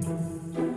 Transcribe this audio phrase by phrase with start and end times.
[0.00, 0.73] Música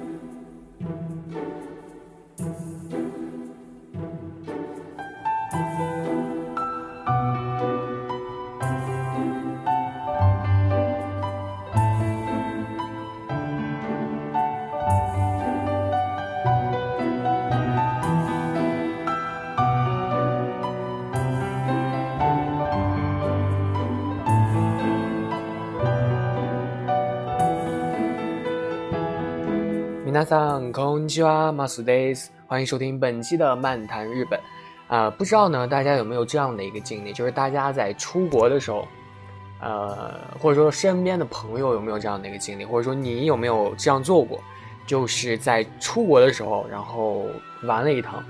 [30.26, 32.32] さんこんにちは、マスです。
[32.46, 34.40] 欢迎收听本期的漫谈日本。
[34.88, 38.86] 啊，不知道呢，大家有没有这样的一个经历，就是大家在出国的时候，
[39.60, 44.40] 呃，或者说身边的朋友有没有这样的一个经历，或者说你有没有这样做过，
[44.86, 47.26] 就是在出国的时候，然后
[47.62, 48.22] 玩了一趟，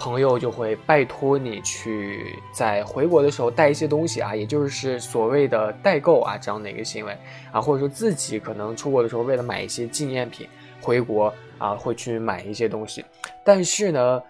[0.00, 7.16] 朋友就会拜托你去在回国的时候带一些东西啊，也就是所谓的代购啊这样的一个行为
[7.52, 10.48] 啊，或者说自己可能出国的时候为了买一些纪念品。
[10.81, 13.03] 回国啊，会去买一些东西，
[13.43, 14.21] 但是呢，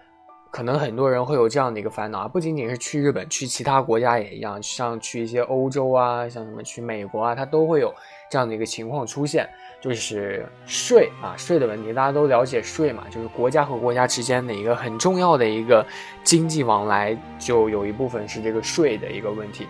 [0.50, 7.94] 可能很多人会有这样的一个烦恼啊，不仅仅是去日本，去其他国家也一样，像去一些欧洲啊，像什么去美国啊，它都会有
[8.30, 9.48] 这样的一个情况出现，
[9.80, 15.84] 就是税啊，税的问题，大家都了解税嘛，就是国家和国家之间的一个很重要的一个
[16.24, 19.66] 经济往来，就有一部分是这个税的一个问题，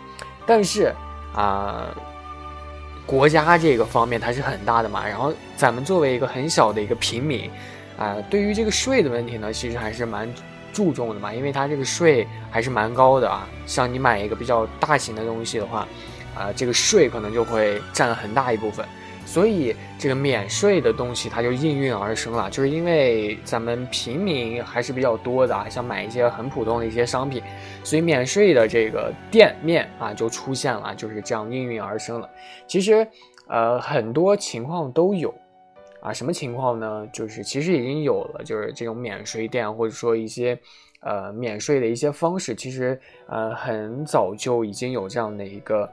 [0.46, 0.94] 但是
[1.34, 1.94] 啊。
[3.08, 7.50] 国家这个方面它是很大的嘛，然后咱们作为一个很小的一个平民，
[7.96, 10.28] 啊，对于这个税的问题呢，其实还是蛮
[10.74, 13.48] 注重的嘛，因为它这个税还是蛮高的啊。
[13.64, 15.88] 像你买一个比较大型的东西的话，
[16.36, 18.84] 啊，这个税可能就会占很大一部分。
[19.28, 27.42] 所以这个免税的东西它就应运而生了，就是因为咱们平民还是比较多的啊，想买一些很普通的一些商品，
[27.84, 32.30] 所以免税的这个店面啊就出现了，就是这样应运而生了。
[32.66, 33.06] 其实，
[33.48, 35.32] 呃，很多情况都有，
[36.00, 37.06] 啊，什么情况呢？
[37.12, 40.58] 就是其实已经有了，就是这种免税店或者说一些，
[41.00, 45.86] 呃，免税的一些方式，其实呃很早就已经有这样的一个。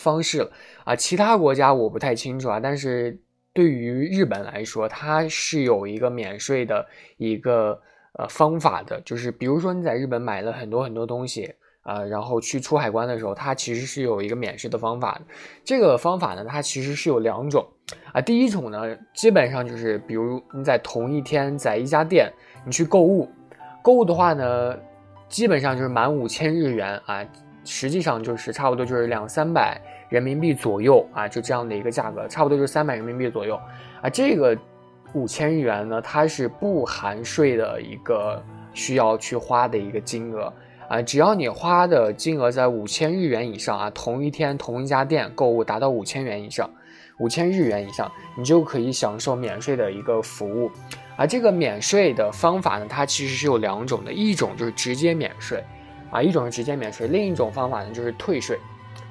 [0.00, 0.50] 方式了
[0.84, 3.20] 啊，其他国家我不太清楚啊，但是
[3.52, 6.86] 对于日本来说，它是有一个免税的
[7.18, 7.78] 一个
[8.18, 15.22] 呃方法的，就是比如说你在日本买了很多很多东西啊，然后去出海关的时候，它其实是有一个免税的方法的。
[15.64, 17.66] 这个方法呢，它其实是有两种
[18.12, 22.32] 啊，第一种呢，基本上就是比如你在同一天在一家店
[22.64, 23.28] 你去购物，
[23.82, 24.76] 购物的话呢，
[25.28, 27.26] 基本上就是满五千日元啊。
[27.64, 33.60] 实际上就是差不多就是两三百人民币左右啊，就这样的一个价格，差不多就是三百人民币左右
[34.00, 34.08] 啊。
[34.08, 34.56] 这个
[35.12, 40.52] 五千日元呢，它是不含税的一个需要去花的一个金额
[40.88, 41.02] 啊。
[41.02, 46.68] 只要你花的金额在五千日元以上啊，同一天同一家店购物达到五千元以上，
[47.18, 50.70] 五千日元以上，你就可以享受免税的一个服务。
[51.16, 55.62] 而这个免税的方法呢，它其实是有两种的，一种就是直接免税。
[56.10, 58.58] 啊，一种是直接免税，另一种方法呢就是退税，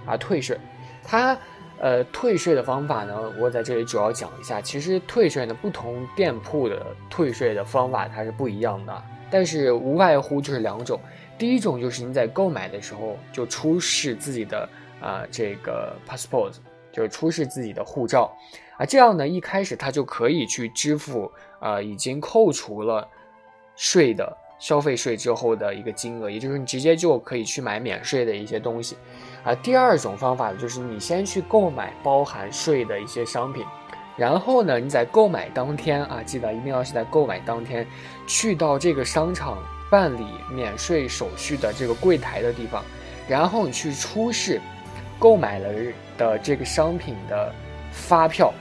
[0.06, 0.60] 啊，退税，
[1.04, 1.38] 它，
[1.80, 4.60] 呃，退税的方法呢，我在这里主要讲一下。
[4.62, 11.00] 其实退税呢，不同店铺的退税的方法它是不一样的，但是无外乎就是两种。
[11.38, 16.52] 第一种就是你在购买的时候就出示自己的啊这个 passport，
[16.92, 18.36] 就是出示自己的护照，
[18.78, 23.08] 啊，这样呢一开始他就可以去支付啊已经扣除了
[23.78, 24.36] 税的。
[24.60, 28.98] 消费税之后的一个金额，也就是你直接就可以去买免税的一些东西，
[29.44, 33.66] 啊，第二种方法就是你先去购买包含税的一些商品，
[34.18, 37.88] 然后呢，你在购买当天啊，记得一定要是在购买当天，
[38.28, 39.58] 去到这个商场
[39.90, 42.84] 办理免税手续的这个柜台的地方，
[43.30, 44.60] 然后你去出示
[45.18, 45.74] 购买了
[46.18, 47.54] 的这个商品的
[47.94, 48.54] 发票，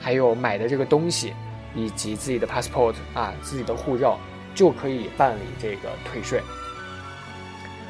[0.00, 1.34] 还有买的这个东西，
[1.74, 4.18] 以及自己的 passport 啊，自己的护照。
[4.54, 6.40] 就可以办理这个退税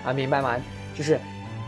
[0.04, 0.56] 啊，明白吗？
[0.94, 1.18] 就是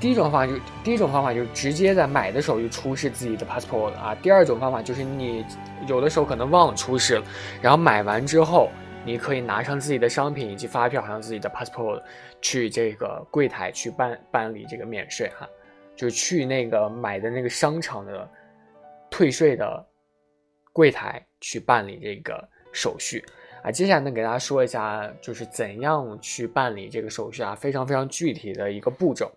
[0.00, 4.14] 第一种方法，就第一种方法就是直接在买的时候就出示自己的 passport 啊。
[4.22, 5.44] 第二种方法就是你
[5.86, 7.24] 有的时候可能忘了出示了，
[7.62, 8.70] 然后买完之后，
[9.04, 12.02] 你可以拿上自己的商品以及发票，还有自己的 passport
[12.42, 15.48] 去这个柜台去办办理这个免税哈，
[15.96, 18.28] 就去那个买的那个商场的
[19.10, 19.86] 退税的
[20.72, 23.24] 柜台去办理这个手续。
[23.64, 29.32] 啊，接下来呢，给大家说一下，就是怎样去办理这个手续啊，非常非常具体的一个步骤，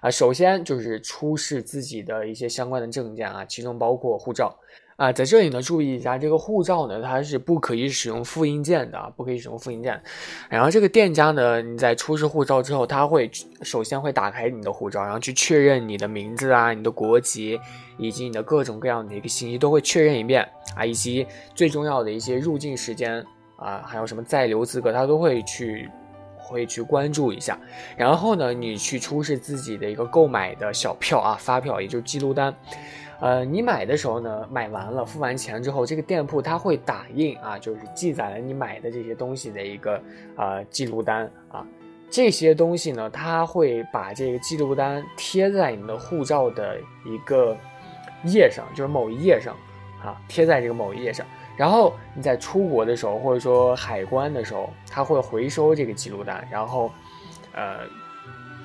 [0.00, 4.56] 啊，首先就是出示自己的一些相关的证件啊，其中包括护照，
[4.94, 10.00] 啊，在这里呢，注意一下，这个护照呢，它是不可以使用复印件的，不可以使用复印件。
[10.48, 13.28] 然后这个店家呢，你在出示护照之后，他会
[13.62, 17.58] 首先会打开你的护照，然后去确认你的名字啊、你的国籍
[17.98, 23.24] 以及你的各种各样的一个信息都会确认一遍啊，以及最重要的一些入境时间
[23.62, 25.88] 啊，还有什么在留资格，他都会去
[26.36, 27.58] 会去关注一下。
[27.96, 32.54] 然后呢，你去出示自己的一个购买的小票啊、发票，也就是记录单。
[33.20, 40.02] 呃，你买的时候呢，买完了付完钱之后，这个店铺它会打印啊，就是记载了你买的这些东西的一个
[40.36, 41.64] 呃记录单啊。
[42.10, 46.76] 这些东西呢，它会把这个记录单贴在你的护照的
[47.06, 47.56] 一个
[48.24, 49.56] 页上，就是某一页上
[50.04, 51.24] 啊，贴在这个某一页上。
[51.56, 56.90] 然后你在出国的时候，或者说海关的时候，他会回收这个记录单，然后
[57.54, 57.80] 呃，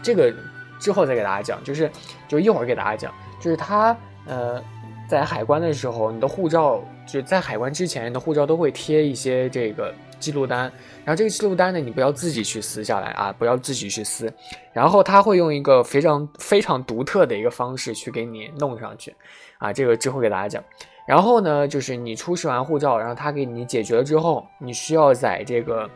[0.01, 0.33] 这个
[0.79, 1.89] 之后再给大家讲，就是
[2.27, 3.95] 就一会儿给大家讲，就是他。
[4.29, 4.61] 呃，
[5.07, 10.69] 在海关的时候，你的护照就在海关之前，的护照都会贴一些这个记录单。
[11.05, 14.29] 然后这个记录单呢，你不要自己去撕下来啊，不要自己去撕。
[14.73, 19.15] 然后他会用一个非常非常独特的一个方式去给你弄上去，
[19.59, 20.61] 啊，这个之后给大家讲。
[21.07, 25.89] 然后呢，就是你出示完护照，然后他给你解决了之后，你需要在这个，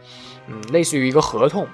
[0.48, 1.68] 嗯，类似于一个合同。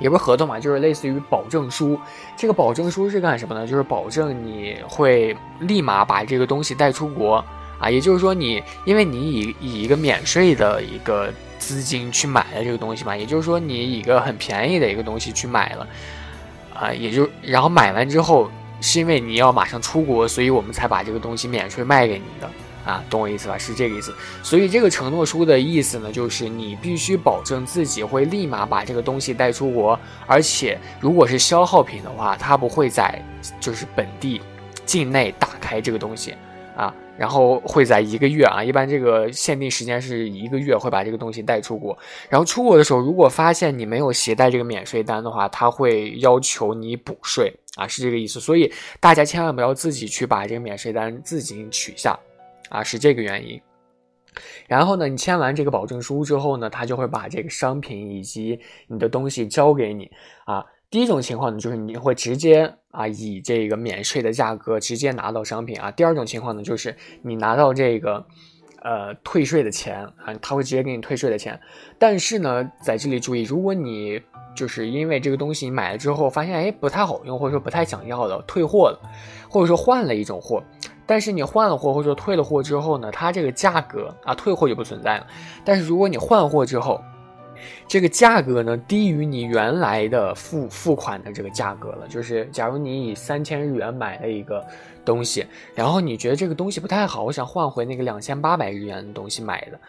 [0.00, 1.96] 也不是合同嘛，就是类似于保证书。
[2.36, 3.64] 这个保证书是干什么呢？
[3.64, 7.44] 就是保证你会立马把这个东西带出国
[7.78, 7.88] 啊。
[7.88, 15.86] 也就是说，你因为你以以一个免税的一个资金去买了这个东西嘛，也就是说你以一个很便宜的一个东西去买了
[16.74, 18.50] 啊，也就然后买完之后
[18.82, 22.50] 是因为你要马上出国，所以我们才把这个东西免税卖给你的。
[22.84, 23.56] 啊，懂我意思吧？
[23.56, 24.12] 是这个意思。
[24.42, 29.96] 所以这个承诺书的意思呢，就是你必须保证自己会立马把这个东西带出国，
[30.26, 33.24] 而且如果是消耗品的话，它不会在
[33.60, 34.40] 就是本地
[34.84, 36.34] 境内打开这个东西
[36.76, 41.96] 啊，然后会在一个月啊，一般这个限定时间是一个月，会把这个东西带出国。
[42.28, 48.40] 然后出国的时候，如果发现你没有携带这个免税单的话，他会要求你补税啊，是这个意思。
[48.40, 52.18] 所以大家千万不要自己去把这个免税单自行取下。
[52.70, 53.60] 啊，是这个原因。
[54.66, 60.10] 然后呢，你签完这个保证书之后呢，他就会把这个商品以及你的东西交给你。
[60.46, 65.90] 啊，第一种情况呢，就是你会直接啊以这个免税的价格直接拿到商品啊。
[65.90, 68.26] 第二种情况呢，就是你拿到这个
[68.82, 71.58] 呃退税的钱啊，他会直接给你退税的钱。
[71.98, 74.20] 但是呢，在这里注意，如果你
[74.54, 79.00] 就是因为这个东西你买了之后发现哎不太好用，或者说不太想要了，退货了，
[79.48, 80.62] 或者说换了一种货。
[81.06, 85.26] 但是你换了货或者说退了货之后呢，它这个价格啊，退货就不存在了。
[85.64, 87.02] 但是如果你换货之后，
[87.86, 92.06] 这个价格呢低于你原来的付付款的这个价格了。
[92.08, 94.64] 就是假如你以三千日元买了一个
[95.04, 99.80] 东西，然后你觉得这个东西不太好，我想换回那个两千八百日元的东西买的，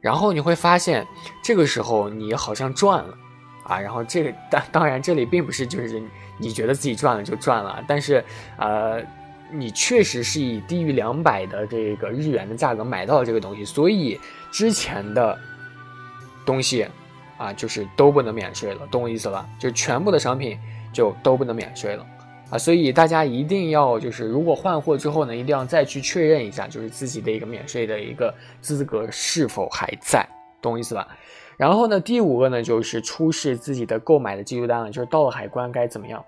[0.00, 1.06] 然后你会发现
[1.42, 3.14] 这个时候你好像赚了
[3.64, 3.80] 啊。
[3.80, 6.02] 然后这个当当然这里并不是就是
[6.38, 8.24] 你觉得自己赚了就赚了，但是
[8.58, 9.02] 呃。
[9.48, 14.18] 你确实是以低于两百的这个日元的价格买到这个东西，所以
[14.50, 15.38] 之前的
[16.44, 16.84] 东西
[17.36, 19.46] 啊，就是都不能免税了，懂我意思吧？
[19.58, 20.58] 就全部的商品
[20.92, 22.06] 就都不能免税了
[22.50, 22.58] 啊！
[22.58, 30.26] 所以大家一定要就是，如果换货之后呢，一定要再去确认一下，就是自己的一个免税的一个资格是否还在，
[30.62, 31.06] 懂我意思吧？
[31.56, 36.24] 然后呢，第五个呢，就是出示自己的购买的记录单了，就是到了海关该怎么样？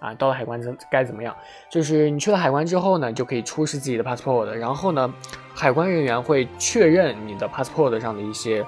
[0.00, 1.34] 啊，到了海关怎该怎么样？
[1.68, 5.12] 就是你去了海关之后呢，就可以出示自己的 passport，然后呢，
[5.52, 8.64] 海关人员会确认你的 passport 上的一些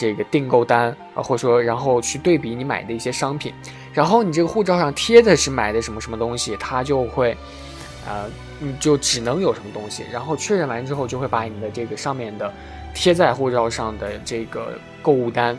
[0.00, 3.52] 这个订购单啊，或者说然后去对比你买的一些商品，
[3.92, 7.36] 然后你这个护照上贴的是买的什么什么东西，它就会，
[8.08, 8.24] 呃，
[8.58, 12.50] 你就只能有什么东西，然后确认完之后就会把你的这个上面的
[12.94, 15.54] 贴在护照上的这个购物单，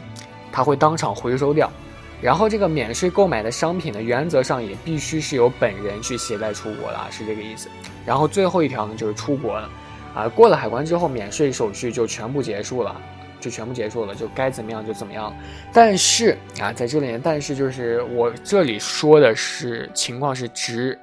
[0.52, 1.72] 它会当场回收掉。
[2.20, 7.70] 然后这个免税购买的商品呢，原则上也必须是由本人去携带出国的，是这个意思。
[8.06, 9.70] 然后最后一条呢，就是出国了，
[10.16, 13.00] 啊，过了海关之后，免税手续就全部结束了，
[13.42, 15.36] 就全部结束了，就该怎么样就怎么样。
[15.74, 20.98] 但是啊，在这里，但是就是我这里说的是情况是只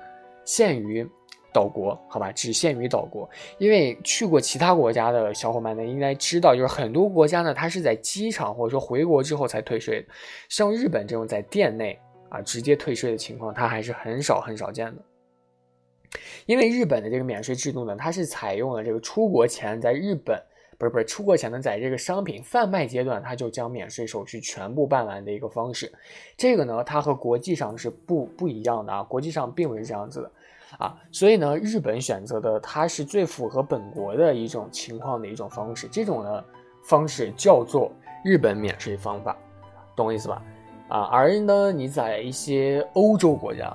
[0.46, 1.06] 限于。
[1.50, 3.28] 岛国，好吧，只限于岛国。
[3.56, 10.06] 因为去过其他国家的小伙伴呢，应该知道，就是很多国家呢，它是在机场或者说回国之后才退税。
[10.50, 15.02] 像日本这种在店内啊直接退税的情况，它还是很少很少见的。
[16.44, 20.40] 因为日本的这个免税制度呢，它是采用了这个出国前在日本，
[20.78, 25.92] 不是不是出国前呢，在这个商品贩卖阶段，它就将免税手续全部办完的一个方式。
[26.36, 30.30] 这个呢，它和国际上是不不一样的啊，国际上并不是这样子的。
[30.78, 36.44] 啊，所以呢，日本选择的它是最符合本国的一种情况的一种方式，这种呢
[36.84, 37.90] 方式叫做
[38.22, 39.36] 日本免税方法，
[39.96, 40.42] 懂我意思吧？
[40.88, 43.66] 啊，而呢你在一些欧洲国家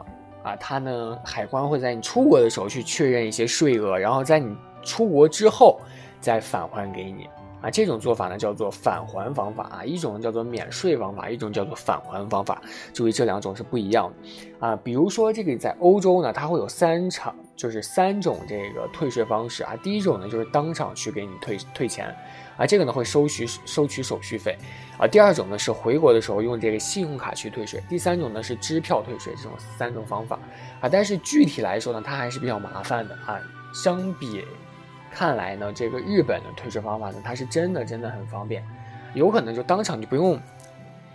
[0.43, 5.79] 啊，它呢海关会在你出国的时候去确认一些税额，然后在你出国之后
[6.23, 7.29] 再返还给你。
[7.61, 12.61] 啊，这种做法呢叫做返还方法啊，一种叫做免税方法，一种叫做返还方法。
[12.93, 14.75] 注意这两种是不一样的啊。
[14.83, 19.77] 比如说这个在欧洲呢，它会有三场，就是三种这个退税方式啊。
[19.81, 22.13] 第一种呢就是当场去给你退退钱
[22.57, 24.57] 啊，这个呢会收取收取手续费
[24.97, 25.07] 啊。
[25.07, 29.33] 第二种呢是回国的时候用这个信用卡去退税，第三种呢是支票退税。
[29.37, 30.37] 这种三种方法
[30.81, 33.39] 啊，但是具体来说呢，它还是比较麻烦的啊，
[33.73, 34.43] 相比。
[35.13, 38.65] 看来呢，这个日本的退税方法呢，它是真的真的很方便，
[39.13, 40.39] 有可能就当场就不用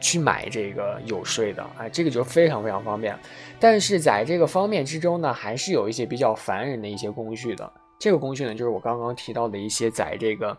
[0.00, 3.18] 去买这个有税的，啊，这个就非常非常方便。
[3.58, 7.70] 但是在这个方面之中呢，还是有一些比较烦人的一些工序的。
[7.98, 10.56] 这个工序呢，就是我刚刚提到的一些在这个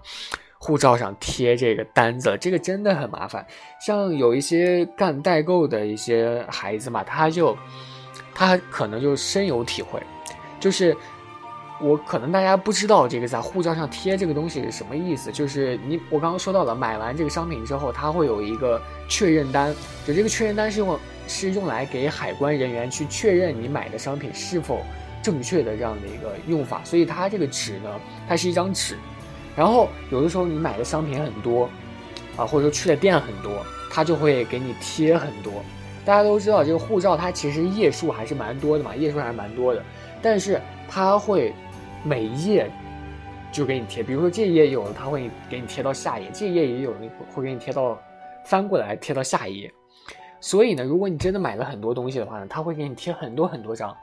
[0.58, 3.48] 护照上贴这个单子，这个真的很麻烦。
[3.80, 7.58] 像有一些干代购的一些孩子嘛，他就
[8.36, 10.02] 他可能就深有体会，
[10.60, 10.94] 就是。
[11.82, 19.74] 我可能大家不知道这个在护照上贴这个东西是什么意思，就是你我刚刚说到了，买完这个商品之后，它会有一个确认单，
[20.06, 24.82] 就这个确认单是用是用来给海关人员去确认你买的商品是否
[25.22, 27.90] 正确的这样的一个用法，所以它这个纸呢，
[28.28, 28.98] 它是一张纸，
[29.56, 31.70] 然后有的时候你买的商品很多，
[32.36, 35.54] 啊或者说去的店很多，它就会给你贴很多。
[36.04, 39.82] 大家都知道这个护照它其实页数还是蛮多的嘛，页数还是蛮多的，
[40.22, 40.60] 但是
[40.90, 41.54] 它会。
[42.04, 42.70] 每一页
[43.52, 46.94] 就给你贴，比如说这一页有了，他会给你贴到下一页；这一页也有，
[47.34, 48.00] 会给你贴到
[48.46, 49.72] 翻过来贴到下一页。
[50.40, 53.96] 所以呢，如果你真的买了很多东西的话呢，他会给你贴很多很多张。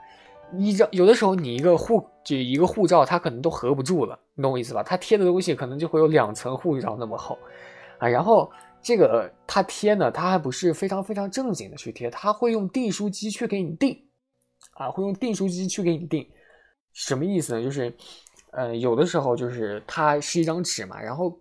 [0.53, 4.83] 一张有的时候你一个护就一个护照，它可能都合不住了，你懂我意思吧？
[4.83, 7.37] 他贴的东西可能就会有两层护照那么厚
[7.97, 8.07] 啊。
[8.07, 8.49] 然后
[8.81, 13.99] 这个他贴呢，他还不是非常非常正经的去贴，他会用订书机去给你订
[14.75, 16.25] 啊，会用订书机去给你订。
[16.99, 17.61] 什么意思呢？
[17.61, 17.93] 就是，
[18.53, 21.39] 呃，有的时候就是它是一张纸嘛，然后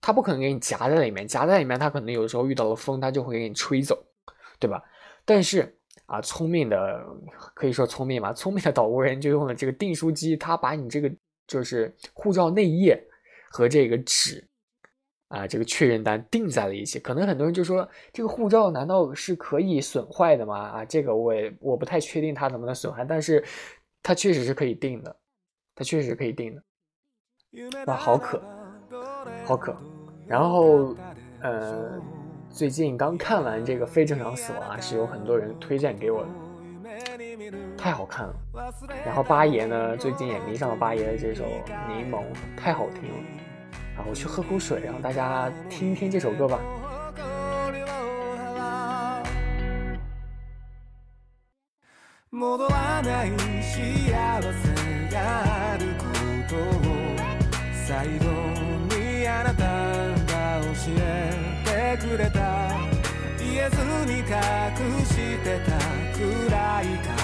[0.00, 3.96] 它不可能给你夹在里面，夹在里面它可能有的时候遇到了风，它就会给你吹走，
[4.58, 4.82] 对吧？
[5.24, 5.72] 但是
[6.06, 7.06] 啊，聪明的
[7.54, 11.08] 可以说聪明嘛，聪明的岛国人就用了这个订书机，他把你这个
[11.46, 13.00] 就是护照内页
[13.48, 14.44] 和这个纸
[15.28, 16.98] 啊，这个确认单订在了一起。
[16.98, 20.58] 可能很多人就说，这个护照难道是可以损坏的吗？
[20.58, 23.44] 啊，这个我也我不太确定它能不能损坏，但是。
[24.06, 25.16] 它确实是可以定的，
[25.74, 26.62] 它确实可以定的。
[27.86, 28.40] 哇，好渴，
[29.44, 29.76] 好渴。
[30.28, 30.94] 然后，
[31.40, 32.00] 呃，
[32.48, 36.28] 最近刚看完这个《非正常死亡》，是有很多人推荐给我的，
[37.76, 38.34] 太好看了。
[39.04, 41.42] 然后八爷呢，最近也迷上了八爷的这首
[41.88, 42.20] 《柠檬》，
[42.56, 43.16] 太好听了。
[43.98, 46.60] 啊，我去喝口水，让大家听听这首歌吧。
[52.30, 53.30] 戻らない
[53.62, 56.04] 幸せがあるこ
[56.48, 56.58] とを
[57.86, 58.24] 最後
[58.96, 59.64] にあなた
[60.32, 62.70] が教えてくれた
[63.38, 63.76] 言えず
[64.10, 64.26] に隠
[65.04, 65.72] してた
[66.16, 67.15] くらいか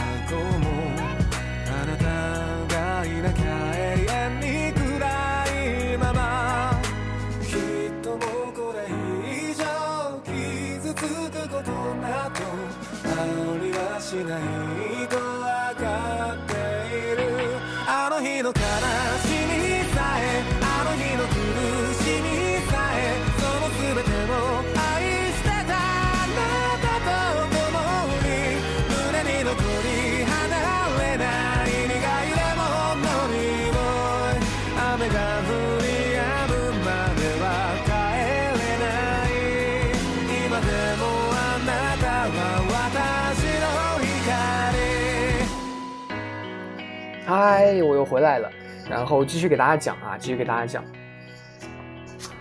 [47.35, 48.51] 嗨，我又回来了，
[48.91, 50.85] 然后继续给大家讲啊，继续给大家讲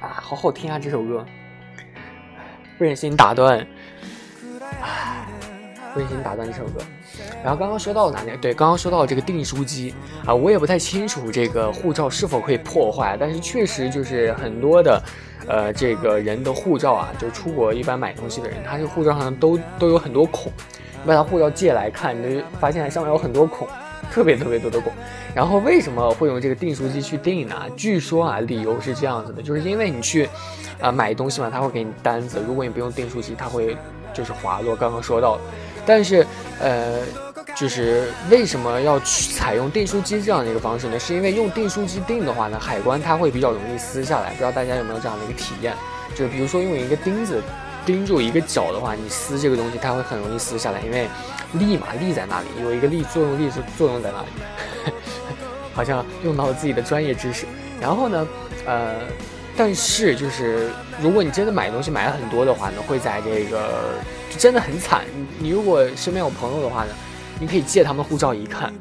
[0.01, 1.25] 啊，好好听啊这首歌，
[2.77, 3.65] 不忍心打断，
[5.93, 6.81] 不忍心打断这首歌。
[7.41, 8.36] 然后刚刚说到哪里？
[8.41, 9.95] 对，刚刚说到这个订书机
[10.25, 15.01] 啊，我也不太清楚这个护照是否可以破坏，但是确实就是很多的，
[15.48, 20.51] 呃，这个人的护照啊，就是出国一般买东西的人，他这护照上都都有很多孔，
[21.01, 23.65] 你把他护照借来看，你就发现上面有很多孔。
[24.10, 24.91] 特别特别多的狗，
[25.36, 27.55] 然后为什么会用这个订书机去订呢？
[27.75, 30.27] 据说啊，理由是这样子的，就是因为你去，
[30.79, 33.77] 啊买东西嘛，他会给你单子，如果你不用订书机，它会
[34.13, 34.75] 就是滑落。
[34.75, 35.38] 刚刚说到，
[35.86, 36.25] 但是
[36.60, 37.00] 呃，
[37.55, 41.00] 就是为什么要去采用订书机这样的一个方式呢？
[41.00, 44.31] 是因为用订书机订的话呢，海关它会比较容易撕下来。
[44.31, 45.74] 不知道大家有没有这样的一个体验？
[46.13, 47.41] 就是比如说用一个钉子
[47.85, 51.07] 盯住一个角的话，你撕这个东西，它会很容易撕下来，因为
[51.53, 54.93] 力嘛，力在那里，有一个力作用力是作用在那里。
[55.73, 57.45] 好像用到了自己的专业知识。
[57.79, 58.27] 然后呢，
[58.65, 58.95] 呃。
[59.57, 60.69] 但是，就是
[61.01, 65.01] 如果你真的买东西买了很多的话呢，会在这个就真的很惨。
[65.39, 66.93] 你如果身边有朋友的话呢，
[67.38, 68.73] 你可以借他们护照一看，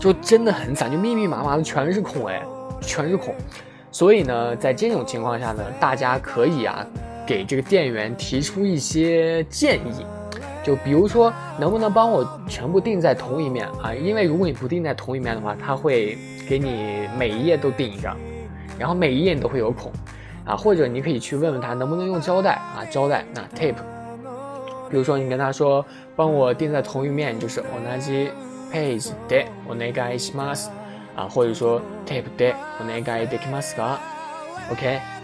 [0.00, 2.42] 就真的很惨，就密密麻麻的全是孔哎，
[2.80, 3.32] 全是孔。
[3.92, 6.84] 所以呢，在这种情况下呢，大家可以啊
[7.26, 10.04] 给这个店员提出一些建议，
[10.62, 13.94] 就比如说能不能帮我全部订在同一面啊？
[13.94, 18.16] 因为如果你不订在同一面的话，他会给你每一页都订一张。
[18.78, 19.92] 然后每一页你都会有孔，
[20.44, 23.76] 啊，或者你可以去问问他能不能用胶带啊，胶带那 tape，
[24.90, 25.84] 比如说你跟他说
[26.16, 28.28] 帮我钉在同一面，就是 onaji
[28.72, 30.68] page de onegai shimasu，
[31.14, 35.21] 啊，或者说 tape de onegai dekimasu ga，OK。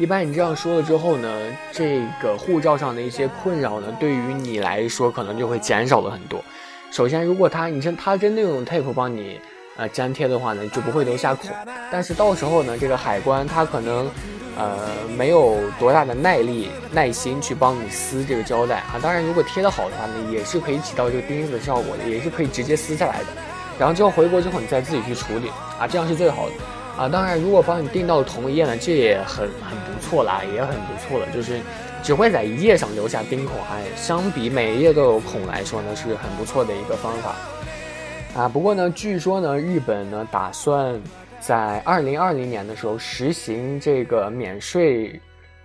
[0.00, 1.28] 一般你这样说了之后呢，
[1.70, 6.42] 这个护照上的一些困扰呢，对于你来说可能就会减少了很多。
[6.90, 9.38] 首先，如果他你真他真的用 tape 帮你。
[9.76, 11.48] 呃，粘贴的话呢，就不会留下孔。
[11.90, 14.10] 但是到时候呢，这个海关他可能，
[14.58, 19.00] 呃，没有多大的耐力、耐心去帮你撕这个胶带啊。
[19.00, 23.26] 当然，如果贴得好的话呢，也是可以起到这个钉子的效果的，也是可以直接撕下来的。
[23.78, 26.52] 然后之后回国之后，你再自己去处理啊，这样是最好的
[27.00, 27.08] 啊。
[27.08, 31.26] 当然，如果帮你订到同一页呢，这也很很不错啦，也很不错了。
[31.32, 31.60] 就是
[32.02, 37.34] 只会在一页上留下钉孔，还相比每一页都有孔来说呢，是很不错的一个方法。
[38.34, 41.00] 啊，不过呢，据说呢，日本呢打算
[41.40, 45.20] 在二零二零年的时候实行这个免税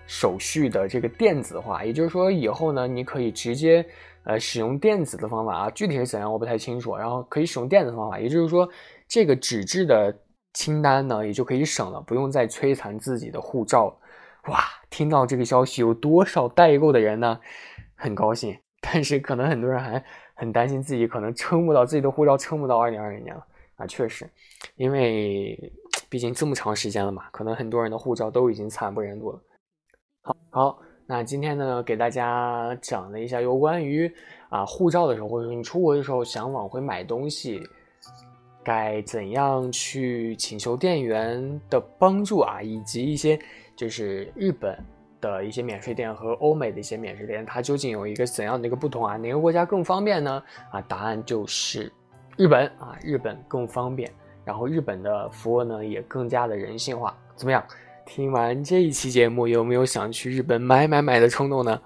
[0.08, 3.86] 手续的这个电子化，也就是说以后呢，你可以直接
[4.24, 6.96] 呃使用电子的方法啊，具体是怎样我不太清楚。
[6.98, 8.68] 然后可以使用电子方法，也就是说
[9.08, 10.16] 这个纸质的
[10.56, 13.96] 清单呢也就可以省了，不用再摧残自己的护照。
[14.48, 14.60] 哇，
[14.90, 17.40] 听到这个消息，有多少代购的人呢？
[17.94, 20.04] 很高兴，但是可能很多人还。
[20.38, 23.42] 很担心自己可能撑不到自己的护照，撑不到二零二零年了
[23.78, 23.88] 啊！
[23.88, 24.30] 确实，
[24.76, 25.58] 因为
[26.10, 29.42] 毕竟这么长时间了嘛，可能很多人的护照都已经惨不忍睹了。
[30.24, 34.14] 好，好，那今天呢，给大家讲了一下有关于
[34.50, 37.64] 啊护照的时候，或者说你出国的时候想往回买东西，
[38.66, 43.40] 该怎样去请求店员的帮助啊，以及一些
[43.78, 44.78] 就是日本。
[45.22, 49.18] 的一些免税店和欧美的一些免税店，它究竟有一个怎样的一个不同啊？
[49.18, 50.44] 哪个国家更方便呢？
[50.70, 51.92] 啊，答案就是
[52.38, 54.12] 日本啊，日本更方便，
[54.44, 57.18] 然后日本的服务呢也更加的人性化。
[57.36, 57.66] 怎么样？
[58.06, 61.82] 听完这一期节目，有没有想去日本买买买的冲动呢？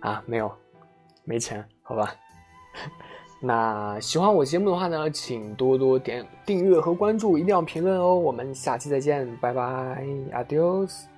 [0.00, 0.50] 啊，没有，
[1.24, 2.14] 没钱，好吧。
[3.40, 8.14] 那喜欢我节目的话呢，请多多点订阅和关注，一定要评论哦。
[8.14, 11.17] 我们下期再见，拜拜，Adios。